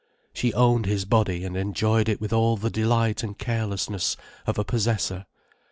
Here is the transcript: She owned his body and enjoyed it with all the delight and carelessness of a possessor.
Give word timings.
She 0.33 0.51
owned 0.55 0.87
his 0.87 1.05
body 1.05 1.43
and 1.43 1.55
enjoyed 1.55 2.09
it 2.09 2.19
with 2.19 2.33
all 2.33 2.57
the 2.57 2.71
delight 2.71 3.21
and 3.21 3.37
carelessness 3.37 4.17
of 4.47 4.57
a 4.57 4.63
possessor. 4.63 5.27